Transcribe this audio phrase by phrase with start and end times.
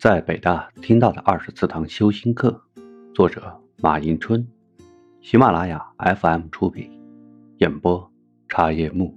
[0.00, 2.58] 在北大听到的二十四堂修心课，
[3.14, 4.48] 作者马迎春，
[5.20, 6.90] 喜马拉雅 FM 出品，
[7.58, 8.10] 演播
[8.48, 9.14] 茶叶木。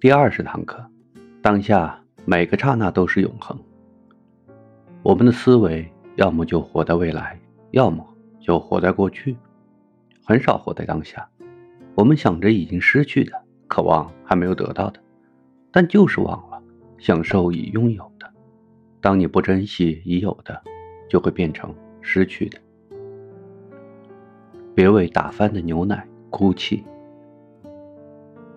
[0.00, 0.86] 第二十堂课，
[1.42, 3.58] 当下每个刹那都是永恒。
[5.02, 7.36] 我们的思维要么就活在未来，
[7.72, 8.06] 要么
[8.38, 9.36] 就活在过去，
[10.24, 11.28] 很少活在当下。
[11.96, 13.32] 我们想着已经失去的，
[13.66, 15.00] 渴望还没有得到的，
[15.72, 16.62] 但就是忘了
[16.96, 18.11] 享受已拥有。
[19.02, 20.62] 当你不珍惜已有的，
[21.10, 22.58] 就会变成失去的。
[24.76, 26.84] 别为打翻的牛奶哭泣。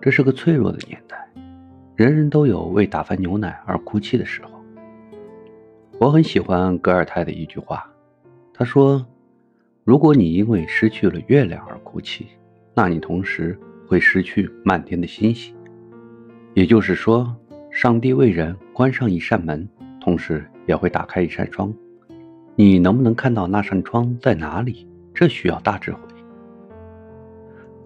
[0.00, 1.28] 这是个脆弱的年代，
[1.96, 4.50] 人人都有为打翻牛奶而哭泣的时候。
[5.98, 7.90] 我很喜欢格尔泰的一句话，
[8.54, 9.04] 他说
[9.82, 12.26] ：“如果你因为失去了月亮而哭泣，
[12.72, 15.52] 那你同时会失去漫天的星星。”
[16.54, 17.34] 也就是说，
[17.70, 19.68] 上帝为人关上一扇门。
[20.06, 21.74] 同时也会打开一扇窗，
[22.54, 24.86] 你能不能看到那扇窗在哪里？
[25.12, 25.98] 这需要大智慧。《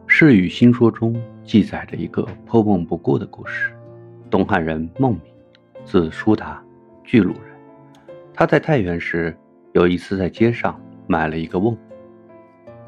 [0.06, 3.72] 世语新说》中记载着一个破瓮不顾的故事。
[4.28, 5.22] 东汉人孟敏，
[5.82, 6.62] 字叔达，
[7.04, 7.56] 巨鹿人。
[8.34, 9.34] 他在太原时，
[9.72, 11.74] 有一次在街上买了一个瓮，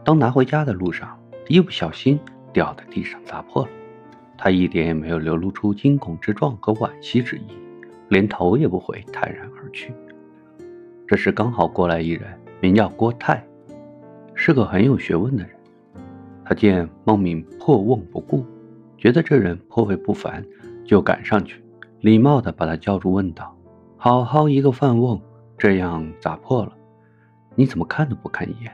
[0.05, 2.21] 当拿回家的路上，一不小心
[2.53, 3.71] 掉在地上砸破了。
[4.37, 7.47] 他一点也没有流露出惊恐之状和惋惜之意。
[8.13, 9.91] 连头也不回，泰然而去。
[11.09, 12.29] 这时刚好过来一人，
[12.61, 13.43] 名叫郭泰，
[14.35, 15.57] 是个很有学问的人。
[16.45, 18.45] 他见孟敏破瓮不顾，
[18.99, 20.45] 觉得这人颇为不凡，
[20.85, 21.65] 就赶上去，
[22.01, 23.57] 礼貌地把他叫住，问道
[23.97, 25.19] ：“好好一个饭瓮，
[25.57, 26.77] 这样砸破了？
[27.55, 28.71] 你怎么看都不看一眼？”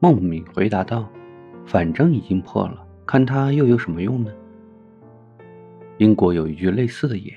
[0.00, 1.08] 孟敏回答道
[1.64, 4.32] ：“反正已经破了，看它又有什么用呢？”
[5.98, 7.36] 英国有一句类似的谚语。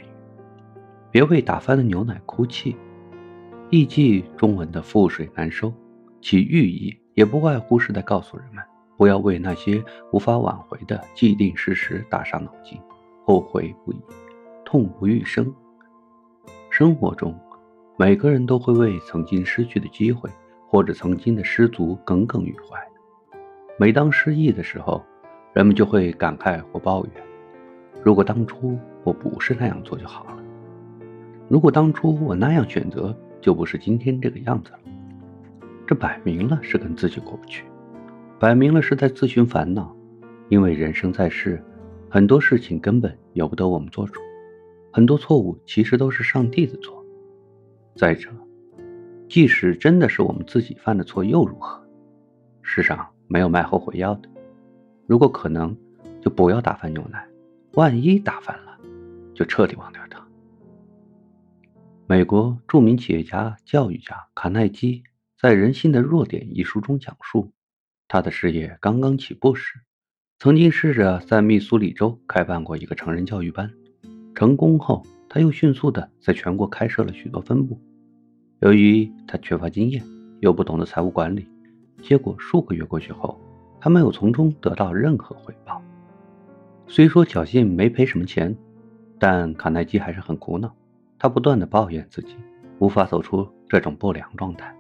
[1.12, 2.76] 别为打翻的牛奶哭泣，
[3.70, 5.74] 意记中文的覆水难收，
[6.22, 8.64] 其寓意也不外乎是在告诉人们，
[8.96, 12.80] 不要为那些无法挽回的既定事实打伤脑筋，
[13.26, 14.00] 后悔不已，
[14.64, 15.52] 痛不欲生。
[16.70, 17.36] 生活中，
[17.98, 20.30] 每个人都会为曾经失去的机会
[20.68, 22.78] 或者曾经的失足耿耿于怀。
[23.80, 25.04] 每当失意的时候，
[25.54, 27.14] 人们就会感慨或抱怨：
[28.04, 30.39] 如果当初我不是那样做就好了。
[31.50, 34.80] 如果当初我那样选择，就不是今天这个样子了。
[35.88, 37.66] 这摆明了是跟自己过不去，
[38.40, 39.96] 摆明了是在自寻烦恼。
[40.48, 41.64] 因为人生在世，
[42.10, 44.20] 很多事情根本由不得我们做主，
[44.92, 47.04] 很多错误其实都是上帝的错。
[47.96, 48.30] 再者，
[49.28, 51.84] 即使真的是我们自己犯的错，又如何？
[52.62, 54.30] 世上没有卖后悔药的。
[55.08, 55.76] 如果可能，
[56.22, 57.28] 就不要打翻牛奶。
[57.74, 58.78] 万一打翻了，
[59.34, 59.99] 就彻底忘掉。
[62.10, 65.04] 美国著名企业家、教育家卡耐基
[65.40, 67.52] 在《人性的弱点》一书中讲述，
[68.08, 69.82] 他的事业刚刚起步时，
[70.40, 73.72] 曾经试着在密苏里州开办过一个成人教育班。
[74.34, 77.80] 成功后，他又迅速的在全国开设了许多分部。
[78.62, 80.04] 由于他缺乏经验，
[80.40, 81.48] 又不懂得财务管理，
[82.02, 83.40] 结果数个月过去后，
[83.80, 85.80] 他没有从中得到任何回报。
[86.88, 88.58] 虽说侥幸没赔什么钱，
[89.20, 90.76] 但卡耐基还是很苦恼。
[91.20, 92.38] 他不断的抱怨自己
[92.80, 94.74] 无法走出这种不良状态。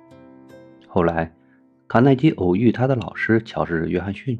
[0.87, 1.31] 后来，
[1.87, 4.39] 卡耐基偶遇他的老师乔治·约翰逊。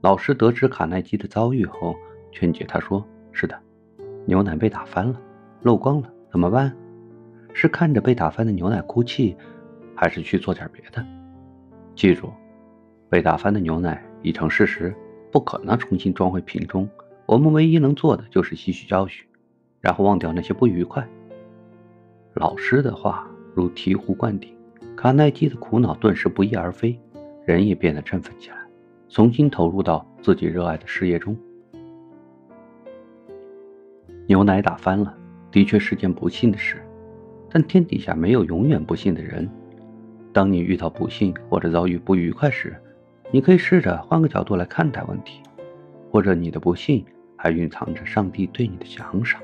[0.00, 1.94] 老师得知卡耐基的遭遇后，
[2.32, 3.58] 劝解他说：“是的，
[4.26, 5.20] 牛奶被打翻了，
[5.62, 6.74] 漏光了，怎么办？
[7.52, 9.36] 是看着被打翻的牛奶哭泣，
[9.94, 11.06] 还是去做点别的？
[11.94, 12.32] 记住，
[13.08, 14.94] 被打翻的牛奶已成事实，
[15.30, 16.88] 不可能重新装回瓶中。
[17.26, 19.26] 我们唯一能做的就是吸取教训，
[19.80, 21.06] 然后忘掉那些不愉快。”
[22.34, 23.24] 老师的话
[23.54, 24.52] 如醍醐灌顶，
[24.96, 26.98] 卡耐基的苦恼顿时不翼而飞，
[27.46, 28.56] 人也变得振奋起来，
[29.08, 31.36] 重新投入到自己热爱的事业中。
[34.26, 35.16] 牛奶打翻了，
[35.52, 36.84] 的确是件不幸的事，
[37.48, 39.48] 但天底下没有永远不幸的人。
[40.32, 42.74] 当你遇到不幸或者遭遇不愉快时，
[43.30, 45.40] 你可以试着换个角度来看待问题，
[46.10, 47.04] 或者你的不幸
[47.36, 49.40] 还蕴藏着上帝对你的奖赏。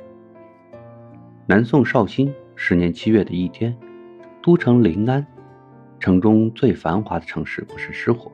[1.46, 2.34] 南宋绍兴。
[2.62, 3.74] 十年七月的一天，
[4.42, 5.26] 都城临安，
[5.98, 8.30] 城中最繁华的城市不慎失火。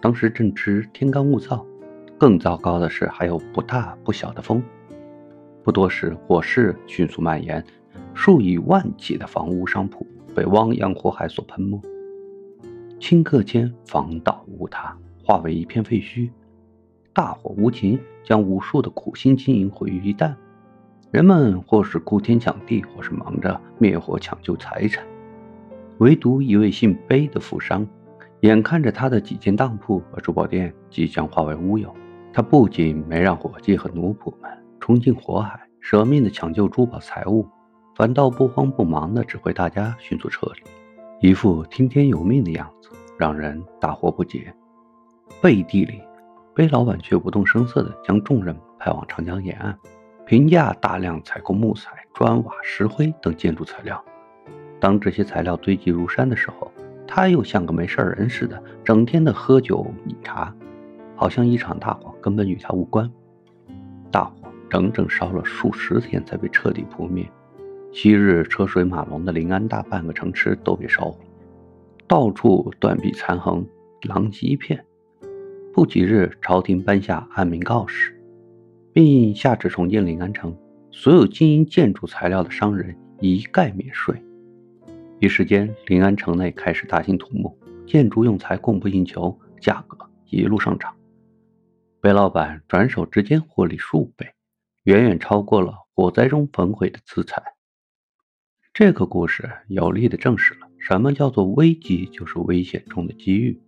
[0.00, 1.66] 当时正值天干物燥，
[2.16, 4.62] 更糟糕的是还有不大不小的风。
[5.64, 7.62] 不多时，火势迅速蔓延，
[8.14, 11.82] 数以万计的房屋商铺被汪洋火海所喷没，
[13.00, 16.30] 顷刻间房倒屋塌，化为一片废墟。
[17.12, 20.36] 大火无情，将无数的苦心经营毁于一旦。
[21.10, 25.04] 人们或是哭天抢地，或是忙着灭火抢救财产。
[25.98, 27.86] 唯独一位姓贝的富商，
[28.40, 31.94] 眼看着他的几间当铺和珠宝店即将化为乌有，
[32.32, 37.48] 他不仅没让伙计和奴仆们冲进火海，舍命的抢救珠宝财物，
[37.94, 44.52] 反倒不慌不忙的指挥大家迅速撤离，一副听天由命的样子，让人大惑不解。
[45.40, 46.02] 背地里，
[46.54, 49.78] 贝老板却不动声色地将众人派往长江沿岸，
[50.26, 54.04] 平价大量采购木材、砖瓦、石灰等建筑材料。
[54.80, 56.68] 当这些材料堆积如山的时候，
[57.06, 60.52] 他又像个没事人似的，整天的喝酒饮茶，
[61.14, 63.08] 好像一场大火根本与他无关。
[64.10, 64.32] 大火
[64.68, 67.24] 整整烧了数十天才被彻底扑灭，
[67.92, 71.24] 昔日车水马龙的临安大半个城池都被烧毁，
[72.08, 73.64] 到处断壁残垣，
[74.02, 74.84] 狼藉一片。
[75.72, 78.15] 不几日，朝廷颁下安民告示，
[78.96, 80.56] 并下旨重建临安城，
[80.90, 84.16] 所有经营建筑材料的商人一概免税。
[85.20, 87.54] 一时间，临安城内开始大兴土木，
[87.86, 89.98] 建筑用材供不应求，价格
[90.30, 90.96] 一路上涨。
[92.00, 94.26] 贝老板转手之间获利数倍，
[94.84, 97.42] 远远超过了火灾中焚毁的资产。
[98.72, 103.60] 这个故事有力地证实了什么叫做危机就是危险中的机遇。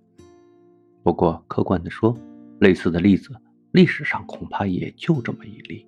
[1.02, 2.16] 不过，客观地说，
[2.60, 3.36] 类似的例子
[3.78, 5.86] 历史上恐怕也就这么一例。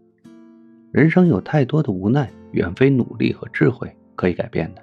[0.92, 4.82] 人生有太多的无奈，远非努力和智慧可以改变的。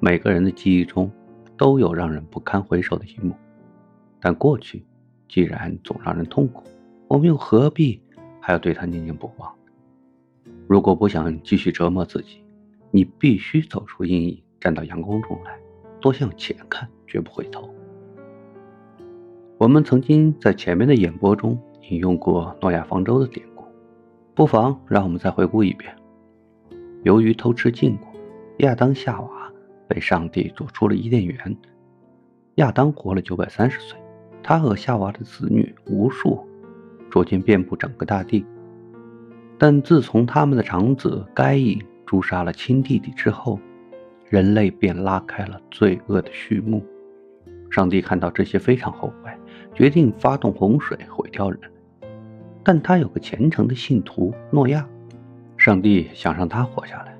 [0.00, 1.08] 每个人的记忆中
[1.56, 3.32] 都有让人不堪回首的一幕，
[4.20, 4.84] 但过去
[5.28, 6.64] 既然总让人痛苦，
[7.06, 8.02] 我们又何必
[8.40, 9.54] 还要对他念念不忘？
[10.66, 12.42] 如果不想继续折磨自己，
[12.90, 15.56] 你必须走出阴影，站到阳光中来，
[16.00, 17.72] 多向前看，绝不回头。
[19.58, 21.56] 我们曾经在前面的演播中
[21.90, 23.64] 引用过诺亚方舟的典故，
[24.34, 25.94] 不妨让我们再回顾一遍。
[27.04, 28.08] 由于偷吃禁果，
[28.58, 29.28] 亚当夏娃。
[29.88, 31.56] 被上帝做出了伊甸园，
[32.56, 33.96] 亚当活了九百三十岁，
[34.42, 36.44] 他和夏娃的子女无数，
[37.08, 38.44] 逐渐遍布整个大地。
[39.56, 43.60] 但自从他们的长子该隐诛杀了亲弟弟之后，
[44.28, 46.84] 人类便拉开了罪恶的序幕。
[47.70, 49.30] 上帝看到这些非常后悔，
[49.72, 51.60] 决定发动洪水毁掉人。
[52.68, 54.84] 但他有个虔诚的信徒诺亚，
[55.56, 57.16] 上帝想让他活下来，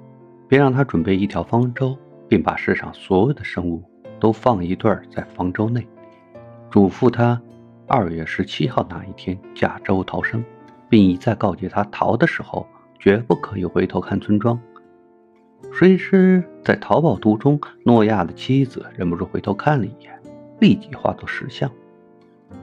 [0.48, 1.96] 便让他准备一条方舟。
[2.28, 3.80] 并把世上所有的生物
[4.18, 5.86] 都放一对在方舟内，
[6.68, 7.40] 嘱咐他
[7.86, 10.44] 二月十七号那一天驾舟逃生，
[10.88, 12.66] 并一再告诫他逃的时候
[12.98, 14.58] 绝不可以回头看村庄。
[15.72, 20.20] 谁知在逃跑途中，诺亚的妻子忍不住回头看了一眼，
[20.58, 21.70] 立即化作石像。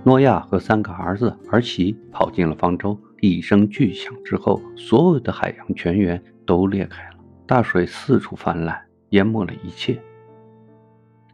[0.03, 8.79] 诺亚和三个儿子儿媳跑进了方舟，一声巨响之后，所有的海洋泉源都裂开了，大水四处泛滥。
[9.13, 10.01] 淹没了一切。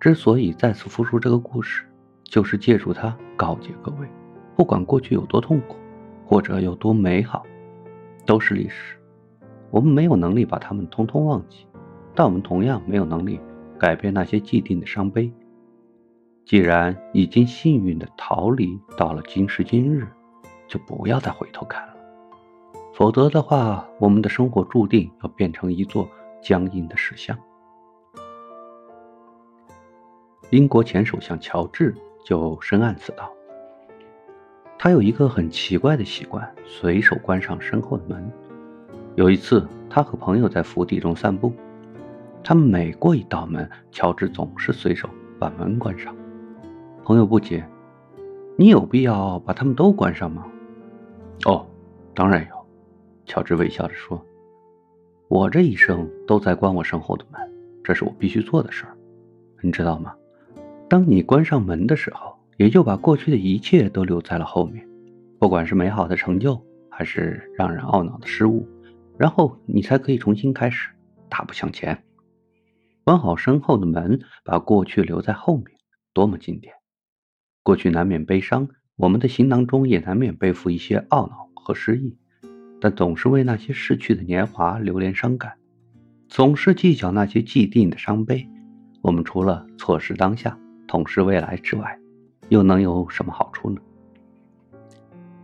[0.02, 1.86] 之所以再次复述这个故事，
[2.26, 4.08] 就是借助它告诫各位：
[4.54, 5.78] 不管过去有多痛苦，
[6.26, 7.46] 或者有多美好，
[8.26, 8.98] 都是历史。
[9.72, 11.66] 我们没有能力把它们通通忘记，
[12.14, 13.40] 但我们同样没有能力
[13.78, 15.32] 改变那些既定的伤悲。
[16.50, 20.08] 既然已经幸运的逃离到了今时今日，
[20.68, 21.94] 就不要再回头看了。
[22.92, 26.10] 否则的话，我们的生活注定要变成一座
[26.42, 27.38] 僵硬的石像。
[30.50, 31.94] 英国前首相乔治
[32.26, 33.32] 就深谙此道。
[34.76, 38.28] 他有一个很奇怪的习惯，随手关上身后的门。
[39.14, 41.54] 有一次，他和朋友在府邸中散步，
[42.44, 46.12] 他每过一道门，乔治总是随手把门关上。
[47.10, 47.68] 朋友不解
[48.56, 50.46] ：“你有必要把他们都关上吗
[51.46, 51.66] ？”“哦，
[52.14, 52.68] 当然有。”
[53.26, 54.24] 乔治微笑着说
[55.28, 57.42] ，“我这一生都在关我身后的门，
[57.84, 58.96] 这是我必须做的事儿，
[59.64, 60.14] 你知道吗？”
[60.88, 64.88] 当你关上门的时候，也就把过去的一切都留在了后面，
[65.40, 68.68] 不管是美好的成就，还是让人懊恼的失误，
[69.18, 70.92] 然后你才可以重新开始，
[71.28, 72.04] 大步向前。
[73.04, 75.66] 关好身后的门，把过去留在后面，
[76.14, 76.72] 多么经典！
[77.70, 82.18] 过去难免悲伤，我们的行囊中也难免背负一些懊恼和失意，
[82.82, 85.54] 但总是为那些逝去的年华流连伤感，
[86.28, 88.50] 总是计较那些既定的伤悲。
[89.04, 90.58] 我们除了错失当下。
[90.88, 92.00] 痛失未来之外，
[92.48, 93.80] 又能有什么好处呢？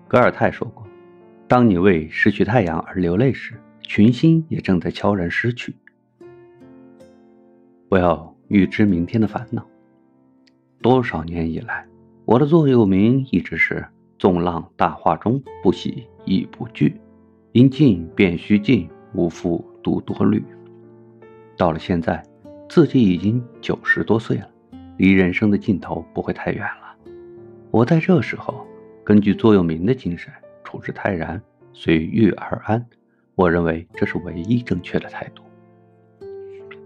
[0.07, 0.83] 格尔泰说过
[1.47, 3.53] ：“当你为失去太阳而流泪时，
[3.83, 5.75] 群星也正在悄然失去。”
[7.87, 9.63] 不要预知明天的烦恼。
[10.81, 11.85] 多少年以来，
[12.25, 13.85] 我的座右铭一直是
[14.17, 16.99] “纵浪大化中，不喜亦不惧，
[17.51, 20.43] 因静便须静，无复独多虑。
[21.55, 22.23] 到了现在，
[22.67, 24.49] 自己已经九十多岁了，
[24.97, 26.97] 离人生的尽头不会太远了。
[27.69, 28.65] 我在这时候，
[29.03, 31.39] 根据座右铭的精神，处之泰然，
[31.73, 32.83] 随遇而安。
[33.35, 35.43] 我认为这是唯一正确的态度。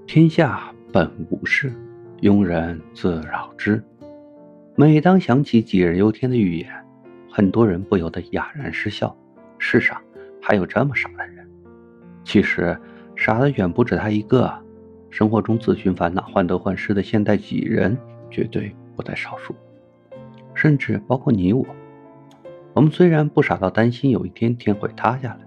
[0.05, 1.71] 天下本无事，
[2.19, 3.81] 庸人自扰之。
[4.79, 6.69] 每当想起杞人忧天的预言，
[7.29, 9.13] 很多人不由得哑然失笑。
[9.57, 10.01] 世上
[10.41, 11.45] 还有这么傻的人？
[12.23, 12.79] 其实
[13.13, 14.49] 傻的远不止他一个。
[15.09, 17.97] 生活中自寻烦恼、患得患失的现代杞人
[18.31, 19.53] 绝对不在少数，
[20.53, 21.65] 甚至包括你我。
[22.71, 25.39] 我们虽然不傻到担心有一天天会塌下来，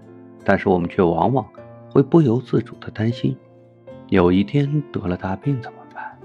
[0.45, 1.43] 但是我们却往往
[1.89, 3.35] 会不由自主的担心：
[4.09, 6.19] 有一天得了大病怎么办？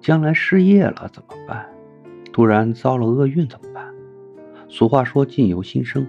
[0.00, 1.69] 将来失业了怎么办？
[2.40, 3.84] 不然遭了厄运怎么办？
[4.66, 6.06] 俗话说“境由心生”。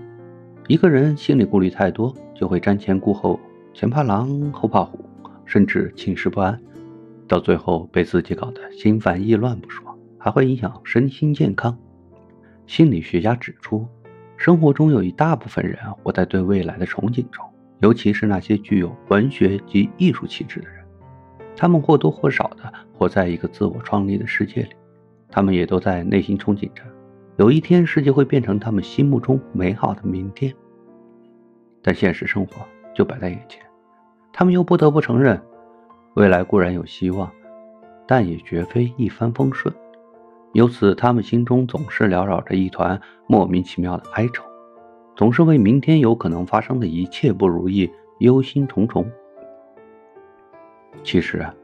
[0.70, 3.38] 一个人心里顾虑太多，就会瞻前顾后，
[3.74, 5.04] 前怕狼后怕虎，
[5.44, 6.58] 甚至寝食不安，
[7.28, 9.86] 到最后被自己搞得心烦意乱不说，
[10.18, 11.78] 还会影响身心健康。
[12.66, 13.86] 心理学家指出，
[14.38, 17.46] 生活中有一大部分人活在对未来的憧憬中，
[17.82, 20.82] 尤其是那些具有文学及艺术气质的人，
[21.58, 24.70] 他们或多或少的活在一个自我创立的世界里，
[25.32, 26.84] 他们也都在内心憧憬着。
[27.38, 30.54] 有一天，世界会变成他们心目中美好的明天。
[31.82, 33.64] 但现实生活就摆在眼前，
[34.32, 35.42] 他们又不得不承认，
[36.16, 37.32] 未来固然有希望，
[38.06, 39.74] 但也绝非一帆风顺。
[40.54, 44.44] 由此，他们心中总是缭绕着一团莫名其妙的哀愁，
[45.16, 49.06] 总是为明天有可能发生的一切不如意忧心忡忡。
[51.04, 51.56] 其实啊，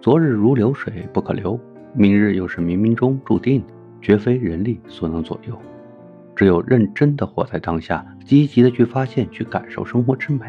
[0.00, 1.58] 昨日如流水不可留，
[1.94, 3.62] 明日又是冥冥中注定。
[4.00, 5.60] 绝非人力所能左右，
[6.36, 10.46] 只有认真的活在当下，积极的去发现、去感受生活之美，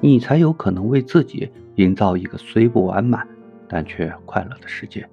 [0.00, 3.26] 你才有可能为自己营造一个虽不完满，
[3.66, 5.04] 但却快乐的世界。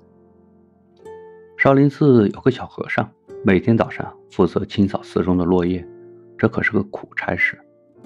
[1.58, 3.10] 少林寺有个小和尚，
[3.44, 5.84] 每天早上负责清扫寺中的落叶，
[6.38, 7.60] 这可是个苦差事，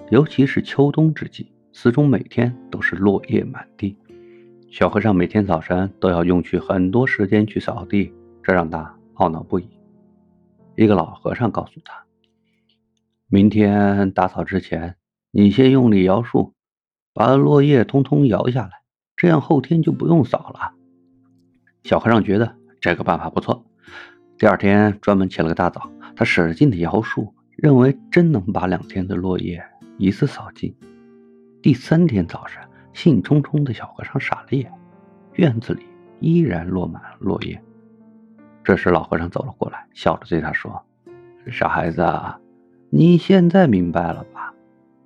[0.09, 3.97] 尤其是秋冬之际，寺中每天都是落叶满地。
[4.69, 8.95] 小和尚每天早晨都要用去很多时间去扫地，这让他。
[9.15, 9.69] 懊恼不已。
[10.75, 12.03] 一个老和尚告诉他
[13.31, 14.97] ：“明天打扫之前，
[15.31, 16.53] 你先用力摇树，
[17.13, 18.71] 把落叶通通摇下来，
[19.15, 20.73] 这样后天就不用扫了。”
[21.83, 23.65] 小和尚觉得这个办法不错。
[24.37, 29.63] 第二天专门起了个大早，他使劲的摇树，认为真能把两天的落叶
[29.97, 30.75] 一次扫尽。
[31.61, 32.64] 第三天早上，
[32.95, 34.71] 兴冲冲的小和尚傻了眼，
[35.33, 35.85] 院子里
[36.21, 37.61] 依然落满了落叶。
[38.63, 40.81] 这时，老和尚走了过来，笑着对他说
[41.51, 42.07] ：“傻孩子，
[42.89, 44.53] 你现在明白了吧？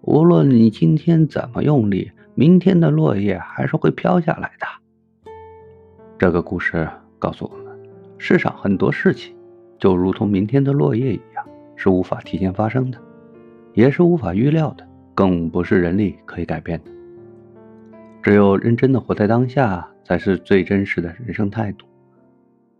[0.01, 5.31] 无论你今天怎么用力，明天的落叶还是会飘下来的。”
[6.19, 7.75] 这个故事告诉我们，
[8.19, 9.35] 世上很多事情
[9.79, 11.43] 就如同明天的落叶一样，
[11.75, 12.99] 是无法提前发生的，
[13.73, 16.91] 也是无法预料的，更不是人力可以改变的。
[18.21, 21.85] 只有认真的活在当下，才是最真实的人生态度。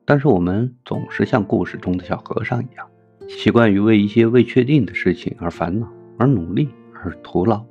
[0.06, 2.88] 但是我们总是像故事中的小和尚一样，
[3.28, 7.64] 习惯于为一些未确定的事情而烦恼，而努力，而徒劳。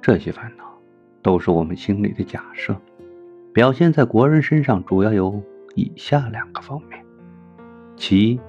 [0.00, 0.64] 这些烦恼
[1.22, 2.76] 都是我们心里的假设，
[3.52, 5.42] 表现在国人身上主要有
[5.74, 7.02] 以下两个方面：
[7.96, 8.40] 其一，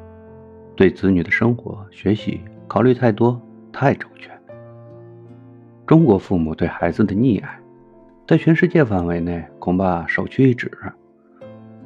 [0.75, 4.32] 对子女的生活、学习考虑太多、太周全。
[5.88, 7.60] 中国父母对孩子的溺爱，
[8.32, 10.72] 在全世界范围内恐怕首屈一指。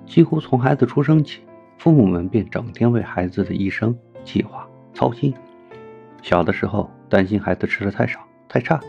[0.06, 1.42] 几乎从孩子出生起，
[1.80, 5.34] 父母们便整天为孩子的一生计划操心。
[6.22, 8.80] 小的时候，担心孩子吃的太少太差，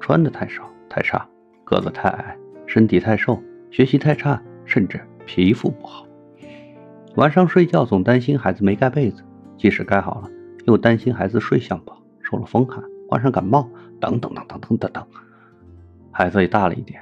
[0.00, 1.28] 穿的太少太差，
[1.64, 2.34] 个子太矮，
[2.66, 3.38] 身体太瘦，
[3.70, 6.06] 学习太差，甚至皮肤不好。
[7.16, 9.22] 晚上睡觉总担心孩子没盖被子，
[9.58, 10.30] 即使盖好了，
[10.64, 13.68] 又担心孩子睡相不好，受了风寒，患上感冒，
[14.00, 15.06] 等等等等等等。
[16.12, 17.00] 孩子也大了一点，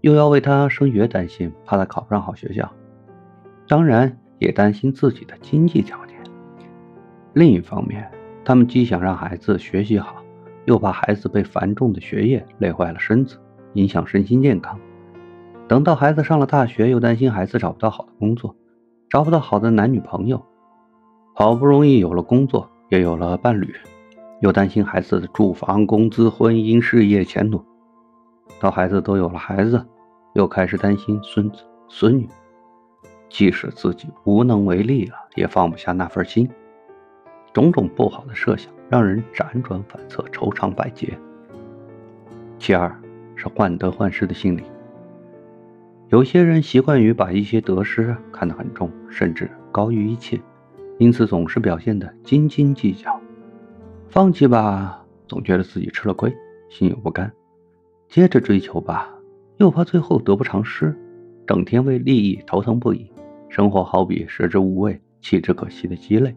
[0.00, 2.70] 又要为他升学担心，怕他考不上好学校。
[3.68, 6.16] 当然也担心自己的经济条件。
[7.34, 8.10] 另一方面，
[8.44, 10.16] 他们既想让孩子学习好，
[10.64, 13.38] 又怕孩子被繁重的学业累坏了身子，
[13.74, 14.78] 影响身心健康。
[15.68, 18.56] 等到孩子上了大学，又担心孩子找不到好的工作，
[19.08, 20.44] 找不到好的男女朋友。
[21.34, 23.72] 好不容易有了工作，也有了伴侣，
[24.40, 27.62] 又担心孩子的住房、工资、婚姻、事业前途。
[28.60, 29.84] 到孩子都有了孩子，
[30.34, 32.28] 又开始担心孙子孙女。
[33.28, 36.48] 即使自己无能为力了，也放不下那份心。
[37.52, 41.18] 种种不好的设想让人辗转反侧，愁肠百结。
[42.58, 42.94] 其二，
[43.36, 44.62] 是患得患失的心理。
[46.08, 50.40] 有些人习惯于把一些得失看得很重，甚至高于一切，
[50.98, 53.20] 因此总是表现得斤斤计较。
[54.08, 56.34] 放弃吧，总觉得自己吃了亏，
[56.70, 57.28] 心有不甘；
[58.08, 59.08] 接着追求吧，
[59.58, 60.96] 又怕最后得不偿失，
[61.46, 63.10] 整天为利益头疼不已。
[63.50, 66.34] 生活好比食之无味，弃之可惜的鸡肋。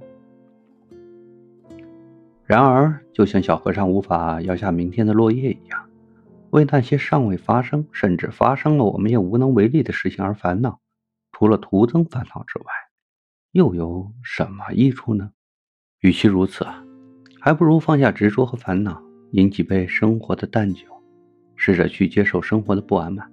[2.46, 5.86] 然而，就像小和尚无法摇下明天的落叶一样。
[6.50, 10.82] 为那些尚未发生，甚至发生了我们也无能为力的事情而烦恼，
[11.32, 12.66] 除了徒增烦恼之外，
[13.54, 15.32] 又有什么益处呢？
[16.01, 16.84] 与其如此啊，
[17.40, 19.01] 还不如放下执着和烦恼，
[19.32, 20.86] 饮几杯生活的淡酒，
[21.63, 23.32] 试着去接受生活的不完满，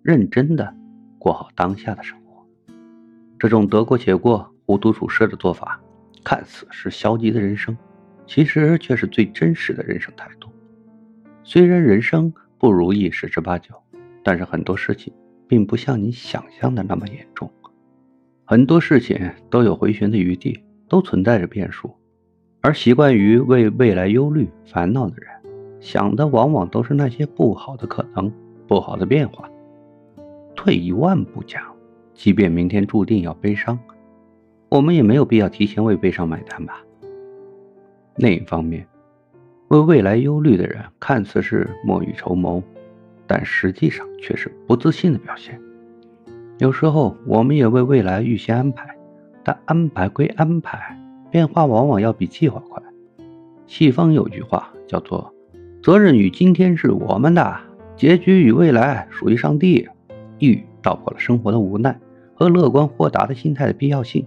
[0.00, 0.72] 认真的
[1.18, 2.46] 过好当下的生活。
[3.40, 5.80] 这种得过且过、糊涂处事的做法，
[6.22, 7.76] 看似是消极的人生，
[8.24, 10.48] 其实却是最真实的人生态度。
[11.42, 13.74] 虽然人生，不如意十之八九，
[14.22, 15.12] 但是很多事情
[15.48, 17.50] 并不像你想象的那么严重，
[18.44, 19.18] 很多事情
[19.50, 21.92] 都有回旋的余地，都存在着变数。
[22.60, 25.28] 而习惯于为未来忧虑烦恼的人，
[25.80, 28.32] 想的往往都是那些不好的可能、
[28.66, 29.48] 不好的变化。
[30.54, 31.62] 退一万步讲，
[32.14, 33.78] 即便明天注定要悲伤，
[34.68, 36.80] 我们也没有必要提前为悲伤买单吧。
[38.16, 38.86] 另一方面，
[39.68, 42.62] 为未来忧虑的人，看似是莫雨绸缪，
[43.26, 45.60] 但实际上却是不自信的表现。
[46.58, 48.96] 有时候，我们也为未来预先安排，
[49.44, 50.98] 但安排归安排，
[51.30, 52.82] 变化往往要比计划快。
[53.66, 55.34] 西方有句话叫做
[55.86, 57.60] “责任与今天是我们的，
[57.94, 59.88] 结局与未来属于上帝”，
[60.40, 61.96] 一语道破了生活的无奈
[62.34, 64.26] 和乐观豁达的心态的必要性。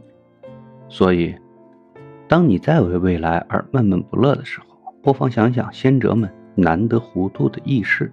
[0.87, 1.35] 所以，
[2.29, 8.09] 当你再为未来而闷闷不乐的时候，不妨想想先哲们难得糊涂的轶事。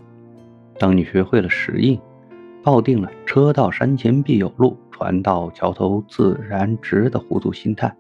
[0.77, 2.01] 当你学会了适应，
[2.65, 7.95] 抱定了“车到山前必有路，船到桥头自然直”的糊涂心态，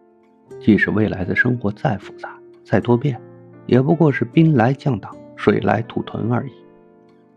[0.58, 3.20] 即使未来的生活再复杂、再多变，
[3.66, 6.52] 也不过是兵来将挡、水来土屯而已。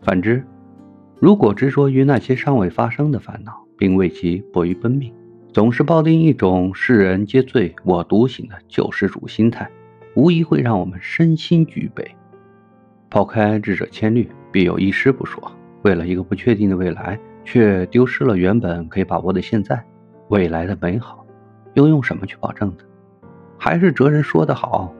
[0.02, 0.44] 反之，
[1.18, 5.12] 如果执着于那些尚未发生的烦恼，并为其迫于奔命，
[5.52, 9.70] 总是抱定一种“世人皆醉我独醒”的救世主心态。
[10.16, 12.04] 无疑会让我们身心俱备。
[13.08, 15.40] 抛开智者千虑，必有一失不说。
[15.82, 19.80] 为了一个不确定的未来，却丢失了原本可以把握的现在，
[20.28, 21.24] 未来的美好，
[21.74, 22.78] 又用什么去保证呢？
[23.56, 24.92] 还是哲人说的好：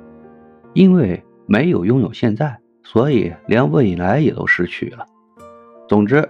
[0.75, 2.60] 因为没有拥有现在，
[2.93, 5.07] 所以连未来也都失去了。
[5.89, 6.29] 总之，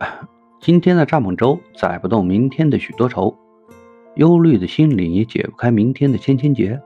[0.61, 3.35] 今天的蚱蜢舟载不动明天的许多愁，
[4.17, 6.79] 忧虑的心灵也解不开明天的千千结。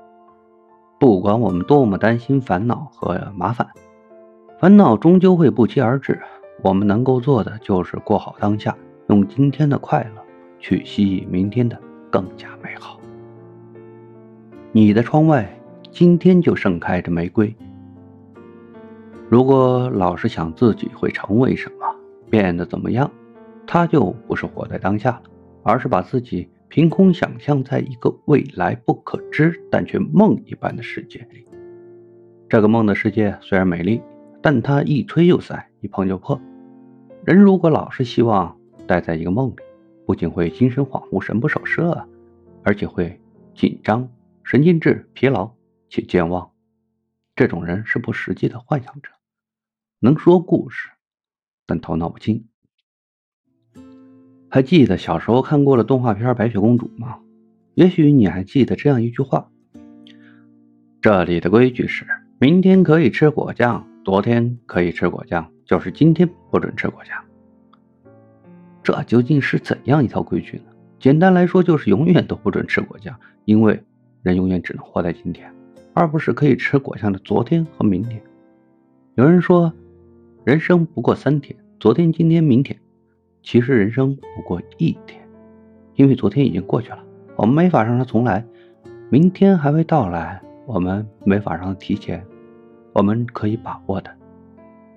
[1.00, 3.66] 不管我们多么担心烦恼和麻烦，
[4.60, 6.22] 烦恼终究会不期而至。
[6.62, 8.76] 我们能够做的就是过好当下，
[9.08, 10.22] 用今天的快乐
[10.60, 11.76] 去吸引明天的
[12.12, 13.00] 更加美好。
[14.70, 15.52] 你的窗外
[15.90, 17.52] 今天就盛开着玫瑰。
[19.28, 21.94] 如果老是想自己会成为什么，
[22.30, 23.10] 变得怎么样，
[23.66, 25.22] 他就不是活在当下了，
[25.62, 26.48] 而是把自己。
[26.66, 31.46] 凭空想象，在一个未来不可知但却梦一般的世界里，
[32.48, 34.02] 这个梦的世界虽然美丽，
[34.42, 36.40] 但它一吹又散，一碰就破。
[37.24, 38.56] 人如果老是希望
[38.88, 39.54] 待在一个梦里，
[40.04, 42.04] 不仅会精神恍惚、神不守舍，
[42.64, 43.20] 而且会
[43.54, 44.08] 紧张、
[44.42, 45.48] 神经质、疲劳
[45.88, 46.50] 且健忘。
[47.37, 49.11] 这种人是不实际的幻想者，
[49.99, 50.90] 能说故事，
[51.66, 52.47] 但头脑不清。
[54.49, 57.18] 还记得小时候看过的动画片《白雪公主》吗？
[57.75, 59.51] 也许你还记得这样一句话：
[61.01, 62.07] 这里的规矩是，
[62.38, 67.20] 明天可以吃果酱，昨天可以吃果酱，就是今天不准吃果酱。
[68.85, 70.66] 这究竟是怎样一套规矩呢？
[71.01, 73.83] 简单来说，就是永远都不准吃果酱，因为
[74.23, 75.53] 人永远只能活在今天，
[75.94, 78.20] 而不是可以吃果酱的昨天和明天。
[79.14, 79.72] 有人说，
[80.42, 82.76] 人生不过三天：昨天、今天、明天。
[83.44, 85.22] 其实人生不过一天，
[85.94, 86.98] 因为昨天已经过去了，
[87.37, 88.42] 我们没法让它重来；
[89.09, 92.26] 明天还未到来，我们没法让它提前。
[92.92, 94.11] 我们可以把握的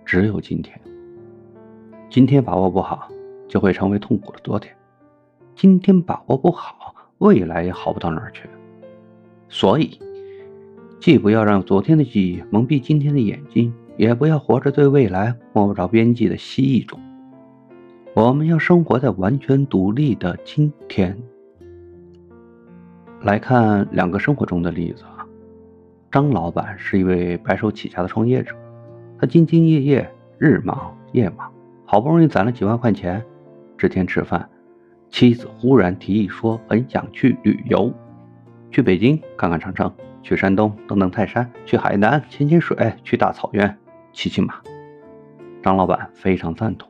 [0.05, 0.79] 只有今天。
[2.09, 3.09] 今天把握不好，
[3.47, 4.73] 就会成为痛苦的昨天；
[5.55, 8.49] 今天把握不好，未来也好不到哪儿去。
[9.49, 9.99] 所以，
[10.99, 16.99] 既不要让昨天的记忆蒙蔽今天的眼睛，也不要活着对未来摸不着边际的蜥蜴中。
[18.13, 21.15] 我们要生活在完全独立的今天。
[23.21, 25.25] 来看两个生活中的例子啊，
[26.11, 28.55] 张老板是一位白手起家的创业者，
[29.19, 31.51] 他兢兢业业，日忙夜忙，
[31.85, 33.23] 好不容易攒了几万块钱，
[33.77, 34.49] 这天吃饭，
[35.09, 37.91] 妻子忽然提议说很想去旅游，
[38.71, 43.77] 去北京看看长城，去山东登登泰山，去海南潜潜水，去大草原
[44.11, 44.55] 骑骑马。
[45.63, 46.89] 张老板非常赞同，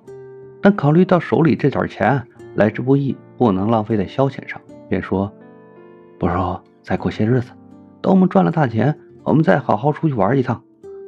[0.61, 2.21] 但考虑到手里这点钱
[2.55, 5.31] 来之不易，不能浪费在消遣上，便说
[6.19, 7.51] ：“不如再过些日子，
[8.01, 10.61] 等我们赚了大钱，我们再好好出去玩一趟。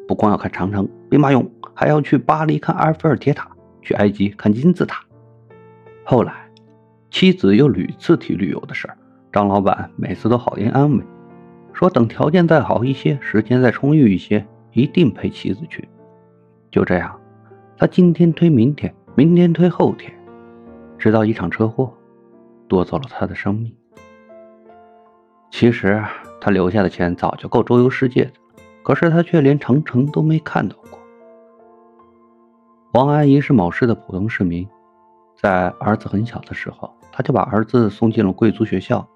[0.07, 3.49] 不光要看长城、兵马俑，还要去巴黎看埃菲尔铁塔。”
[3.81, 5.01] 去埃及看金字塔。
[6.03, 6.33] 后来，
[7.09, 8.97] 妻子又屡次提旅游的事儿，
[9.31, 11.03] 张老板每次都好言安慰，
[11.73, 15.87] 说等条件再好一些，时间再充裕一些，一定陪妻子去。
[16.69, 17.19] 就这样，
[17.77, 20.13] 他今天推明天，明天推后天，
[20.97, 21.93] 直到一场车祸
[22.67, 23.73] 夺走了他的生命。
[25.51, 26.03] 其实
[26.39, 28.33] 他留下的钱早就够周游世界的，
[28.83, 30.99] 可是他却连长城都没看到过。
[32.93, 34.67] 王阿姨是某市的普通市民，
[35.35, 39.07] 在儿子很小的时候，她就把儿子送进了贵族学校，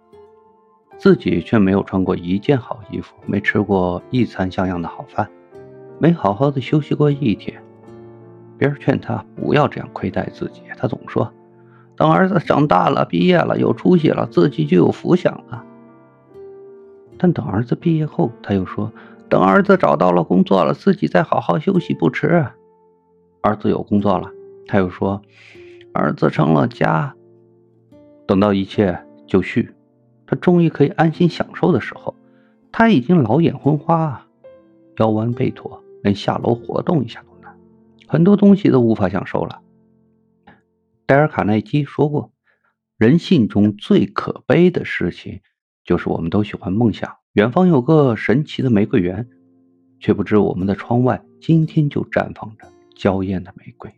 [0.98, 5.30] 自己却没有穿过一件好衣服，没吃过一餐像样的好饭，
[6.00, 7.62] 没好好的休息过一天。
[8.58, 11.30] 别人劝他不要这样亏待自己，他总说
[11.98, 15.64] ：“等儿子长大了，毕业了，有出息了，自己就有福享了。”
[17.18, 18.92] 但等儿子毕业后，他又说
[19.28, 22.46] ：“等儿子找到了工作了，自己再好好休息不迟。”
[23.42, 24.30] 儿子有工作了，
[24.68, 25.22] 他又说
[25.94, 27.14] ：“儿子成了家。”
[28.26, 29.70] 等到一切就绪，
[30.26, 32.16] 他终于可以安心享受的时候，
[32.72, 34.28] 他已经老眼昏花啊，
[34.98, 37.58] 腰弯背驼，连下楼活动一下都难，
[38.08, 39.62] 很多东西都无法享受了。
[41.06, 42.32] 戴尔·卡耐基说过
[42.98, 45.42] ：“人性中最可悲的事情，
[45.84, 49.28] 就是我们都喜欢梦想远方有个神奇的玫瑰园，
[50.00, 53.92] 却不知我们的窗外今天就绽放着。”娇艳的玫瑰。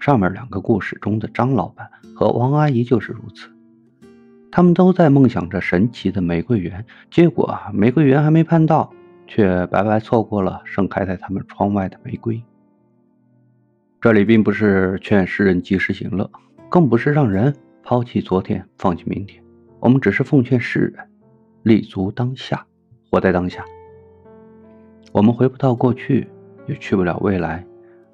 [0.00, 3.48] 上面两个故事中的张老板和王阿姨就是如此，
[4.50, 8.92] 他们都在梦想着神奇的玫瑰园，结果玫瑰园还没盼到，
[9.26, 12.42] 却白白错过了盛开在他们窗外的玫瑰。
[14.00, 16.30] 这里并不是劝世人及时行乐，
[16.68, 19.42] 更不是让人抛弃昨天放弃明天，
[19.80, 21.08] 我们只是奉劝世人
[21.62, 22.64] 立足当下，
[23.10, 23.64] 活在当下。
[25.12, 26.28] 我们回不到过去。
[26.68, 27.64] 也去不了未来，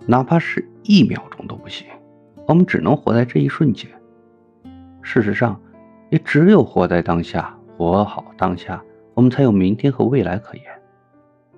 [0.06, 1.88] 哪怕是一秒钟都不行。
[2.46, 3.90] 我们只能活在这一瞬间。
[5.02, 5.60] 事实上，
[6.14, 8.80] 也只有活在当下，活好当下，
[9.14, 10.64] 我们才有明天和未来可言。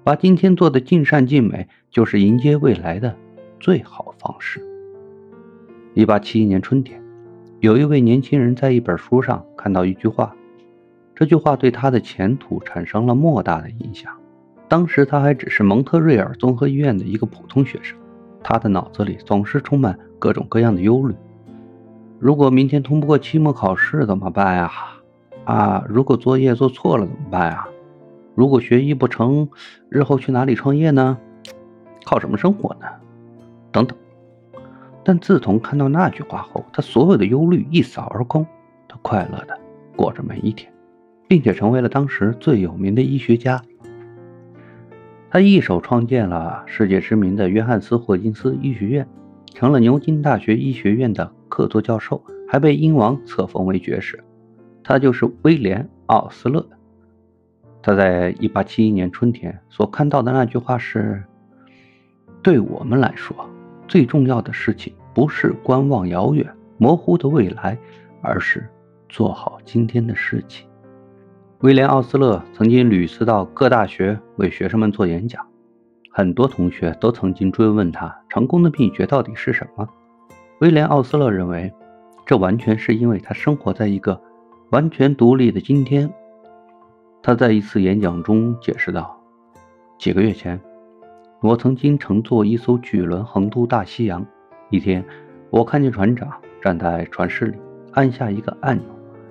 [0.03, 3.15] 把今天做的尽善尽美，就是迎接未来的
[3.61, 4.63] 最好方式。
[5.93, 6.99] 一八七一年春天，
[7.61, 10.35] 有一位年轻人在一本书上看到一句话，
[11.15, 14.11] 这句话对他的前途产生了莫大的影响。
[14.69, 17.99] 当时他还只是蒙特瑞尔综合医院的一个普通学生，
[18.43, 21.15] 他的脑子里总是充满各种各样的忧虑。
[22.19, 24.73] 如果明天通不过期末考试怎么办呀？
[25.45, 27.69] 啊，如果作业做错了怎么办呀？
[28.35, 29.49] 如果学医不成，
[29.91, 31.19] 日后去哪里创业呢？
[32.05, 32.87] 靠什么生活呢？
[33.71, 33.97] 等等。
[35.05, 38.47] 但自从看到那句话后，他所有的忧虑一扫而空，
[38.89, 39.59] 他快乐的
[39.95, 40.73] 过着每一天，
[41.29, 43.61] 并且成为了当时最有名的医学家。
[45.31, 49.07] 他一手创建了世界知名的约翰斯霍金斯医学院，
[49.55, 54.23] 成了牛津大学医学院的客座教授，还被英王册封为爵士。
[54.83, 56.65] 他就是威廉·奥斯勒。
[57.83, 61.25] 他在1871年春天所看到的那句话是
[62.43, 63.37] ：“对我们来说，
[63.89, 67.79] 最重要的事情不是观望遥远模糊的未来，
[68.23, 68.69] 而是
[69.09, 70.69] 做好今天的事情。”
[71.61, 75.47] 威廉·奥斯勒曾经屡次到各大学为学生们做演讲，
[76.11, 79.89] 很多同学都曾经追问他成功的秘诀到底是什么。
[80.61, 81.71] 威廉·奥斯勒认为，
[82.25, 84.19] 这完全是因为他生活在一个
[84.71, 86.11] 完全独立的今天。
[87.23, 89.21] 他在一次演讲中解释道
[90.01, 90.59] ：“几个月前，
[91.43, 94.25] 我曾经乘坐一艘巨轮横渡大西洋。
[94.71, 95.05] 一天，
[95.51, 96.27] 我看见船长
[96.63, 97.59] 站在船室里，
[97.93, 98.87] 按下一个按钮。”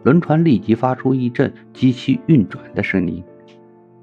[0.06, 3.24] 轮船立即发出一阵机器运转的声音，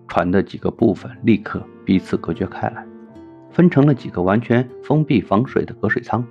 [0.09, 2.85] 船的几个部分立刻彼此隔绝开来，
[3.49, 6.27] 分成了几个完全封闭防水的隔水舱。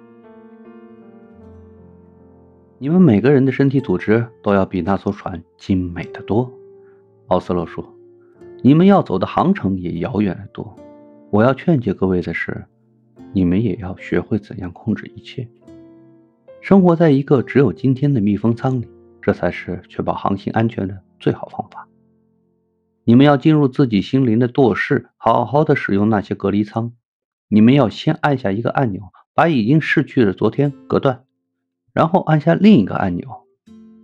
[2.81, 6.51] 你们每个人的身体组织都要比那艘船精美的多，
[7.27, 7.87] 奥斯洛说。
[8.63, 10.75] 你们要走的航程也遥远得多。
[11.29, 12.65] 我要劝诫各位的是，
[13.33, 15.47] 你们也要学会怎样控制一切，
[16.59, 18.87] 生活在一个只有今天的密封舱里。
[19.21, 21.87] 这才是确保航行安全的最好方法。
[23.03, 26.93] 你们要进入自己心灵的堕室，好好的使用那些隔离舱。
[27.47, 29.03] 你们要先按下一个按钮，
[29.35, 31.25] 把已经逝去的昨天隔断，
[31.93, 33.29] 然后按下另一个按钮，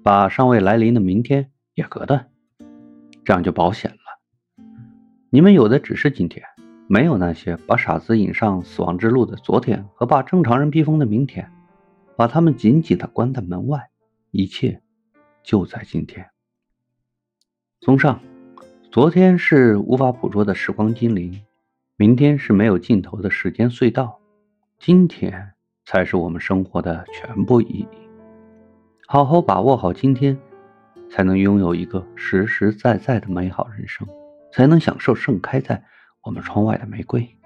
[0.04, 2.30] 把尚未来临的明天也隔断，
[3.24, 3.98] 这样就保险了。
[5.30, 6.44] 你们有的只是今天，
[6.88, 11.52] 没有那些把傻子引上死亡之路的昨天和把正常人逼疯的明天，
[12.16, 13.90] 把他们紧紧的关在门外，
[14.32, 14.82] 一切
[15.44, 16.30] 就在今天。
[17.80, 18.20] 综上，
[18.92, 21.42] 昨天是无法捕捉的时光精灵，
[21.96, 24.20] 明天是没有尽头的时间隧道。
[24.80, 25.54] 今天
[25.88, 27.88] 才是我们生活的全部意义。
[29.08, 30.38] 好好把握好今天，
[31.10, 34.06] 才能拥有一个实实在在的美好人生，
[34.52, 35.82] 才能享受盛开在
[36.24, 37.37] 我们窗外的玫瑰。